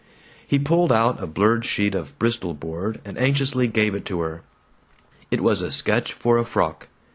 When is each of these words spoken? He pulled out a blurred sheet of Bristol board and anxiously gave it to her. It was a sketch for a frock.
He 0.47 0.57
pulled 0.57 0.91
out 0.91 1.21
a 1.21 1.27
blurred 1.27 1.63
sheet 1.63 1.93
of 1.93 2.17
Bristol 2.17 2.55
board 2.55 2.99
and 3.05 3.19
anxiously 3.19 3.67
gave 3.67 3.93
it 3.93 4.03
to 4.05 4.21
her. 4.21 4.41
It 5.29 5.41
was 5.41 5.61
a 5.61 5.69
sketch 5.71 6.11
for 6.13 6.39
a 6.39 6.43
frock. 6.43 6.87